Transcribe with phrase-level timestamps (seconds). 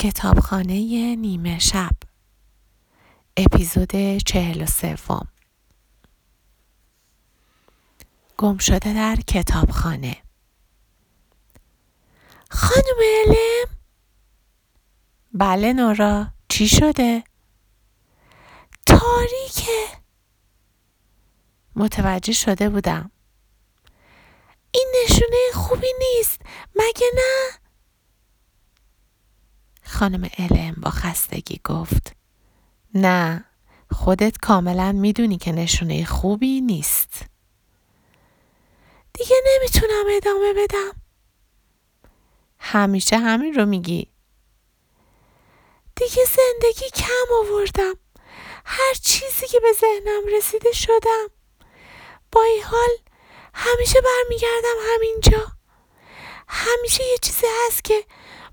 [0.00, 1.90] کتابخانه نیمه شب.
[3.36, 5.28] اپیزود چهل و سوم.
[8.38, 10.16] گم شده در کتابخانه.
[12.50, 13.78] خانم علم؟
[15.32, 17.24] بله نورا چی شده؟
[18.86, 19.86] تاریکه.
[21.76, 23.10] متوجه شده بودم.
[24.70, 26.40] این نشونه خوبی نیست
[26.76, 27.69] مگه نه؟
[29.90, 32.16] خانم علم با خستگی گفت
[32.94, 33.44] نه
[33.92, 37.22] خودت کاملا می‌دونی که نشونه خوبی نیست.
[39.12, 40.92] دیگه نمی‌تونم ادامه بدم.
[42.58, 44.10] همیشه همین رو میگی.
[45.96, 47.94] دیگه زندگی کم آوردم
[48.64, 51.28] هر چیزی که به ذهنم رسیده شدم.
[52.32, 52.90] با این حال
[53.54, 55.52] همیشه برمیگردم همینجا.
[56.48, 58.04] همیشه یه چیزی هست که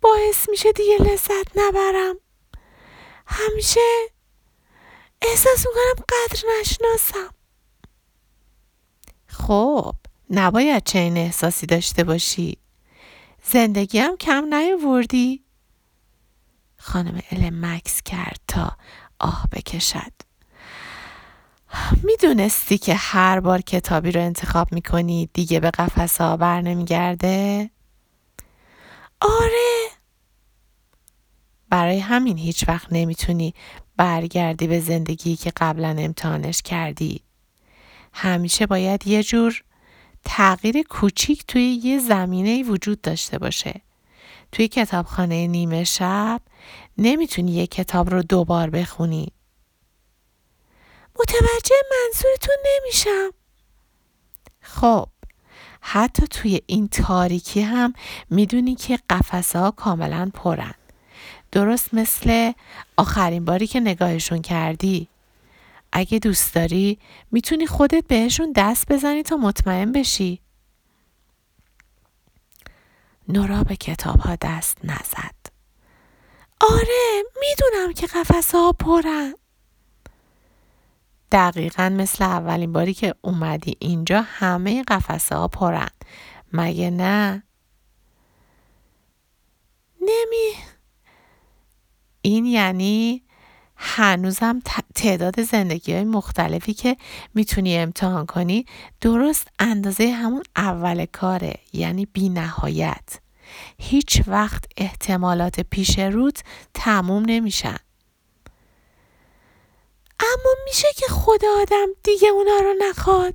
[0.00, 2.16] باعث میشه دیگه لذت نبرم.
[3.26, 3.80] همیشه
[5.22, 7.34] احساس می‌کنم قدر نشناسم.
[9.26, 9.94] خب
[10.30, 12.58] نباید چنین احساسی داشته باشی.
[13.44, 15.44] زندگی هم کم نیاوردی؟
[16.78, 18.76] خانم علم مکس کرد تا
[19.18, 20.12] آه بکشد.
[22.02, 27.70] می‌دونستی که هر بار کتابی رو انتخاب می‌کنی دیگه به قفص ها بر نمیگرده؟
[29.20, 29.89] آره
[31.70, 33.54] برای همین هیچ وقت نمی‌تونی
[33.96, 37.20] برگردی به زندگی که قبلا امتحانش کردی.
[38.12, 39.64] همیشه باید یه جور
[40.24, 43.80] تغییر کوچیک توی یه زمینه وجود داشته باشه.
[44.52, 46.40] توی کتابخانه نیمه شب
[46.98, 49.32] نمی‌تونی یه کتاب رو دوبار بخونی.
[51.20, 53.30] متوجه منظورتون نمیشم.
[54.60, 55.08] خب
[55.80, 57.92] حتی توی این تاریکی هم
[58.30, 60.74] می‌دونی که قفسه ها کاملا پرن.
[61.52, 62.52] درست مثل
[62.96, 65.08] آخرین باری که نگاهشون کردی.
[65.92, 66.98] اگه دوست داری
[67.30, 70.40] می‌تونی خودت بهشون دست بزنی تا مطمئن بشی.
[73.28, 75.34] نورا به کتاب ها دست نزد.
[76.60, 79.34] آره می‌دونم که قفسه ها پرن.
[81.32, 85.90] دقیقا مثل اولین باری که اومدی اینجا همه قفسه ها پرن.
[86.52, 87.42] مگه نه؟
[90.00, 90.54] نمی
[92.22, 93.22] این یعنی
[93.76, 94.62] هنوزم
[94.94, 96.96] تعداد زندگی های مختلفی که
[97.34, 98.66] می‌تونی امتحان کنی
[99.00, 103.20] درست اندازه همون اول کاره یعنی بی نهایت.
[103.78, 106.42] هیچ وقت احتمالات پیش روت
[106.74, 107.76] تموم نمیشن.
[110.20, 113.34] اما میشه که خود آدم دیگه اونا رو نخواد.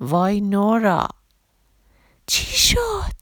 [0.00, 1.08] وای نورا.
[2.26, 3.14] چی شد؟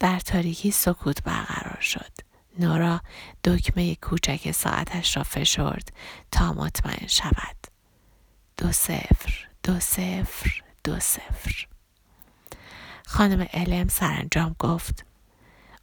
[0.00, 2.27] در تاریکی سکوت برقرار شد.
[2.58, 3.00] نورا
[3.44, 5.92] دکمه کوچک ساعتش را فشرد
[6.30, 7.56] تا مطمئن شود.
[8.56, 11.66] دو صفر، دو صفر، دو صفر.
[13.06, 15.04] خانم علم سرانجام گفت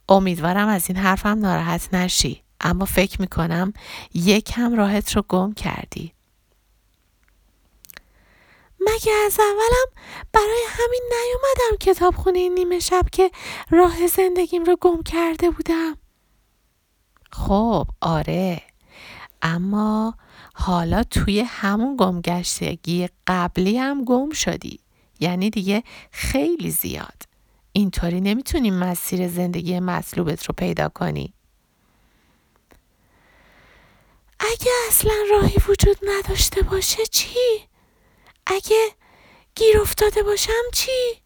[0.08, 3.72] امیدوارم از این حرفم ناراحت نشی اما فکر می‌کنم
[4.14, 6.12] یکم راهت رو گم کردی.
[8.80, 13.30] مگه از اولم برای همین نیومدم کتابخونه نیمه شب که
[13.70, 15.98] راه زندگیم رو گم کرده بودم.
[17.36, 18.62] خب آره
[19.42, 20.14] اما
[20.54, 24.80] حالا توی همون گمگشتگی قبلی هم گم شدی
[25.20, 27.22] یعنی دیگه خیلی زیاد
[27.72, 31.32] اینطوری نمی‌تونی مسیر زندگی مطلوبت رو پیدا کنی
[34.40, 37.68] اگه اصلا راهی وجود نداشته باشه چی؟
[38.46, 38.88] اگه
[39.54, 41.22] گیر افتاده باشم چی؟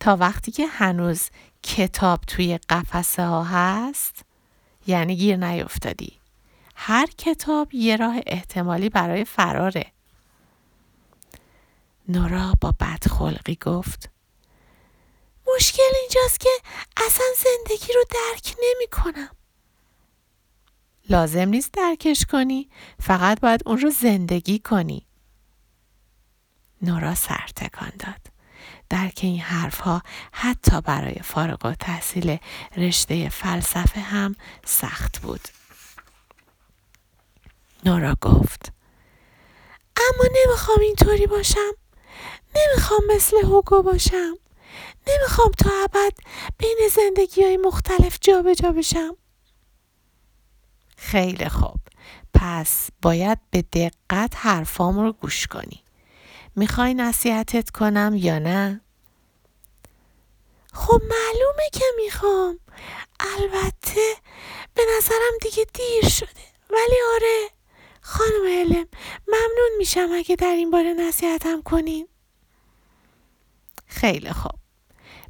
[0.00, 1.30] تا وقتی که هنوز
[1.62, 4.24] کتاب توی قفسه ها هست؟
[4.86, 6.20] یعنی گیر نیفتادی.
[6.74, 9.92] هر کتاب یه راه احتمالی برای فراره.
[12.08, 14.10] نورا با بدخلقی گفت
[15.56, 16.50] مشکل اینجاست که
[16.96, 19.30] اصلا زندگی رو درک نمی کنم.
[21.08, 22.70] لازم نیست درکش کنی
[23.00, 25.06] فقط باید اون رو زندگی کنی.
[26.82, 28.19] نورا سر تکان داد.
[29.10, 30.02] درک این حرف ها
[30.32, 32.38] حتی برای فارغ و تحصیل
[32.76, 35.40] رشته فلسفه هم سخت بود.
[37.84, 38.72] نورا گفت
[39.96, 41.72] اما نمی‌خوام اینطوری باشم.
[42.56, 44.34] نمی‌خوام مثل هوگو باشم.
[45.06, 46.12] نمی‌خوام تا ابد
[46.58, 49.16] بین زندگی های مختلف جابجا جا بشم.
[50.96, 51.80] خیلی خوب.
[52.34, 55.84] پس باید به دقت حرفام رو گوش کنی.
[56.56, 58.80] می‌خوای نصیحتت کنم یا نه؟
[60.80, 62.60] خب معلومه که می‌خوام.
[63.20, 64.14] البته
[64.74, 66.28] به نظرم دیگه دیر شده.
[66.70, 67.48] ولی آره
[68.00, 68.86] خانم علم
[69.28, 72.08] ممنون میشم اگه در این باره نصیحتم کنین.
[73.86, 74.52] خیلی خوب.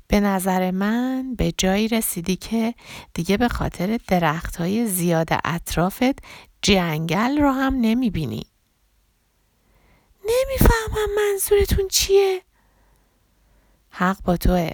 [0.09, 2.75] به نظر من به جایی رسیدی که
[3.15, 6.19] دیگه به خاطر درخت های زیاد اطرافت
[6.63, 8.47] جنگل رو هم نمی‌بینی.
[10.25, 12.43] نمی‌فهمم منظورتون چیه.
[13.91, 14.71] حق با توه.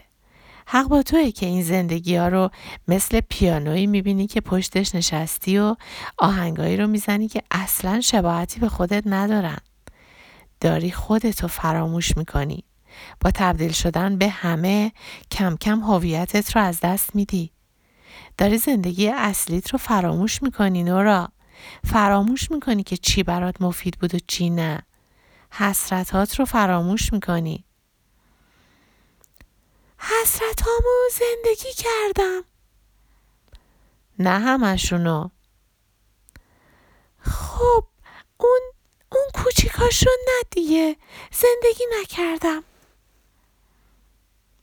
[0.67, 2.51] حق با توه که این زندگی ها رو
[2.89, 5.77] مثل پیانویی می‌بینی که پشتش نشستی و
[6.19, 9.59] آهنگایی رو می‌زنی که اصلا شباهتی به خودت ندارن.
[10.61, 12.65] داری خودتو فراموش می‌کنی.
[13.21, 14.93] با تبدیل شدن به همه
[15.31, 17.53] کم کم هویتت رو از دست میدی.
[18.39, 21.29] داری زندگی اصلیت رو فراموش می‌کنی نورا.
[21.85, 24.83] فراموش می‌کنی که چی برات مفید بود و چی نه.
[25.51, 27.66] حسرتات رو فراموش می‌کنی.
[29.99, 32.45] حسرتامو زندگی کردم.
[34.19, 35.29] نه همشونو.
[37.21, 37.85] خب
[38.37, 38.61] اون
[39.13, 40.97] اون کوچیکاش رو نه دیگه.
[41.33, 42.65] زندگی نکردم.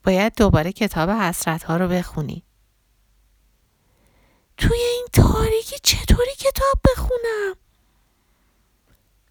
[0.04, 2.44] باید دوباره کتاب حسرت ها رو بخونی.
[4.58, 7.56] توی این تاریکی چطوری کتاب بخونم؟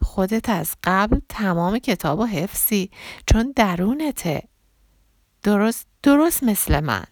[0.02, 2.90] خودت از قبل تمام کتاب و حفظی
[3.26, 4.42] چون درونته.
[5.42, 7.04] درست درست مثل من.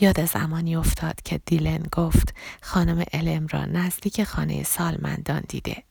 [0.00, 5.82] یاد زمانی افتاد که دیلن گفت خانم علم را نزدیک خانه سالمندان دیده.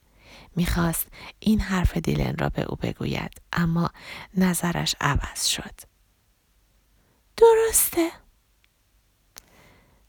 [0.56, 1.08] می‌خواست
[1.40, 3.90] این حرف دیلن را به او بگوید اما
[4.38, 5.74] نظرش عوض شد.
[7.38, 8.12] درسته.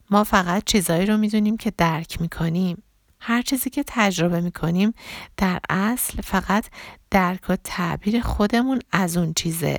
[0.09, 2.83] ما فقط چیزایی رو می‌دونیم که درک می‌کنیم.
[3.19, 4.93] هر چیزی که تجربه می‌کنیم
[5.37, 6.65] در اصل فقط
[7.11, 9.77] درک و تعبیر خودمون از اون چیزه.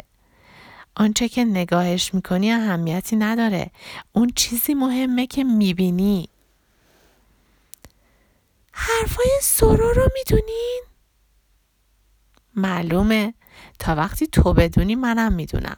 [0.94, 3.70] آنچه که نگاهش می‌کنی اهمیتی نداره.
[4.12, 6.28] اون چیزی مهمه که می‌بینی.
[8.72, 10.82] حرفای سرو رو می‌دونین؟
[12.56, 13.34] معلومه.
[13.78, 15.76] تا وقتی تو بدونی منم می‌دونم.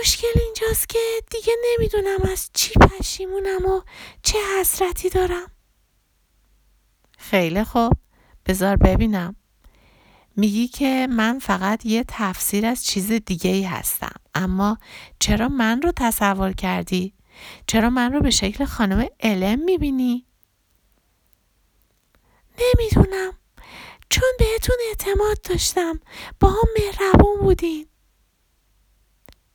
[0.00, 0.98] مشکل اینجاست که
[1.30, 3.82] دیگه نمی‌دونم از چی پشیمونم و
[4.22, 5.50] چه حسرتی دارم.
[7.18, 7.92] خیلی خوب.
[8.46, 9.36] بذار ببینم.
[10.36, 14.78] میگی که من فقط یه تفسیر از چیز دیگه ای هستم اما
[15.18, 17.14] چرا من رو تصور کردی؟
[17.66, 20.26] چرا من رو به شکل خانم علم می‌بینی؟
[22.58, 23.32] نمی‌دونم.
[24.10, 26.00] چون بهتون اعتماد داشتم.
[26.40, 27.86] با هم مهربون بودین.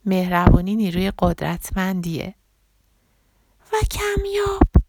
[0.05, 2.35] مهربونی نیروی قدرتمندیه.
[3.73, 4.85] و کمیاب.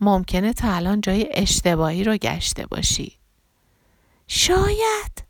[0.00, 3.18] ممکنه تا الان جای اشتباهی رو گشته باشی.
[4.26, 5.24] شاید.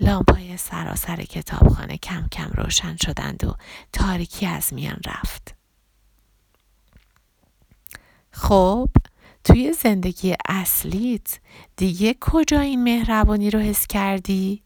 [0.00, 3.56] لامپای سراسر کتابخانه کم کم روشن شدند و
[3.92, 5.54] تاریکی از میان رفت.
[8.30, 8.88] خب
[9.44, 11.40] توی زندگی اصلیت
[11.76, 14.62] دیگه کجا این مهربانی رو حس کردی؟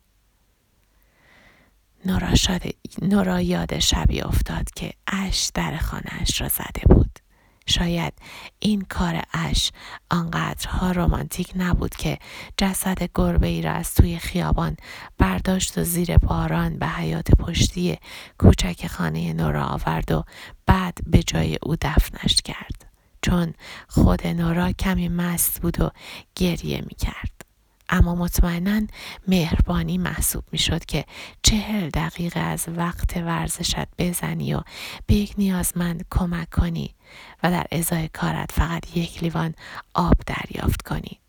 [2.07, 2.73] نورا, شده،
[3.03, 7.19] نورا یاد شبی افتاد که اش در خانهاش را زده بود.
[7.67, 8.13] شاید
[8.59, 9.73] این کار اش
[10.11, 12.19] آنقدرها رمانتیک نبود که
[12.57, 14.77] جسد گربه ای را از توی خیابان
[15.19, 17.99] برداشت و زیر باران به حیات پشتی
[18.39, 20.25] کوچک خانه نورا آورد و
[20.67, 22.93] بعد به جای او دفنش کرد.
[23.23, 23.55] چون
[23.89, 25.91] خود نورا کمی مست بود و
[26.37, 27.52] گریه می کرد.
[27.93, 28.87] اما مطمئنا
[29.29, 31.05] مهربانی محسوب می شد که
[31.43, 34.61] چهل دقیقه از وقت ورزشت بزنی و
[35.07, 36.95] به یک نیازمند کمک کنی
[37.43, 39.55] و در ازای کارت فقط یک لیوان
[39.95, 41.21] آب دریافت کنی.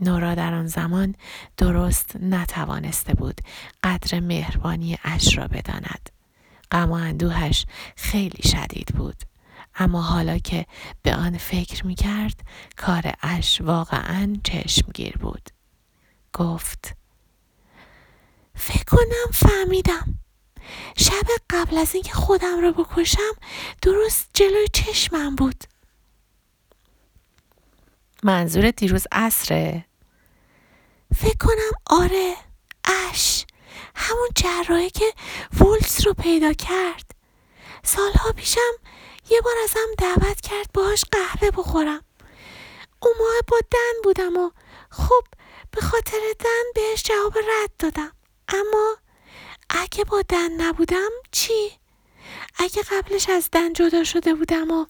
[0.00, 1.14] نورا در آن زمان
[1.56, 3.40] درست نتوانسته بود
[3.84, 6.10] قدر مهربانی اش را بداند.
[6.70, 9.22] غم و اندوهش خیلی شدید بود.
[9.74, 10.66] اما حالا که
[11.02, 12.40] به آن فکر می کرد
[12.76, 15.55] کار اش واقعا چشمگیر بود.
[16.36, 16.94] گفت.
[18.54, 20.14] فکر کنم فهمیدم.
[20.96, 23.32] شب قبل از اینکه خودم رو بکشم
[23.82, 25.64] درست جلوی چشمم بود.
[28.22, 29.84] منظور دیروز عصره.
[31.14, 32.34] فکر کنم آره
[32.84, 33.46] اش
[33.94, 35.12] همون جراحه که
[35.60, 37.10] وولز رو پیدا کرد.
[37.82, 38.72] سالها پیشم
[39.30, 42.04] یه بار ازم دعوت کرد باهاش قهوه بخورم.
[43.02, 44.50] اون موقع با دن بودم و
[44.90, 45.24] خب
[45.76, 48.12] به خاطر دن بهش جواب رد دادم
[48.48, 48.96] اما
[49.70, 51.70] اگه با دن نبودم چی؟
[52.58, 54.86] اگه قبلش از دن جدا شده بودم و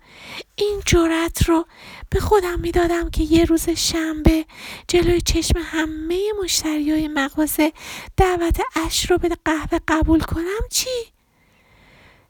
[0.57, 1.67] این جرأت رو
[2.11, 4.45] به خودم می‌دادم که یه روز شنبه
[4.89, 7.73] جلوی چشم همه مشتری های مغازه
[8.17, 11.13] دعوت اش رو به قهوه قبول کنم چی؟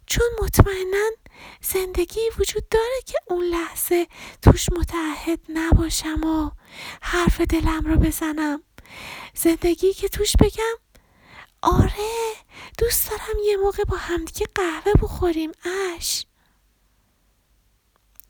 [0.07, 1.11] چون مطمئنا
[1.63, 4.07] زندگی وجود داره که اون لحظه
[4.43, 6.51] توش متعهد نباشم و
[7.01, 8.63] حرف دلم رو بزنم.
[9.35, 10.77] زندگی که توش بگم؟
[11.63, 12.35] آره
[12.79, 15.53] دوست دارم یه موقع با همدیگه قهوه بخوریم
[15.97, 16.27] اش.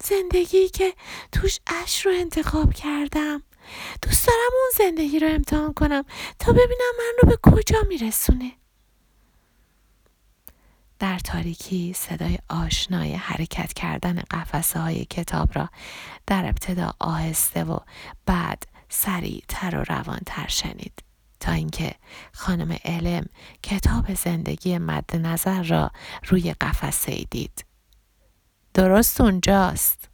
[0.04, 0.94] زندگی که
[1.32, 3.42] توش اش رو انتخاب کردم.
[4.02, 6.04] دوست دارم اون زندگی رو امتحان کنم
[6.38, 8.52] تا ببینم من رو به کجا میرسونه.
[10.98, 15.68] در تاریکی صدای آشنای حرکت کردن قفسه های کتاب را
[16.26, 17.78] در ابتدا آهسته و
[18.26, 21.02] بعد سریعتر و روانتر شنید
[21.40, 21.94] تا اینکه
[22.32, 23.26] خانم علم
[23.62, 25.90] کتاب زندگی مد نظر را
[26.26, 27.64] روی قفسه دید.
[28.74, 30.08] درست اونجاست.